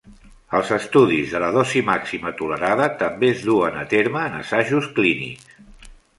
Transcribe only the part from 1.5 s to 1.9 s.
dosi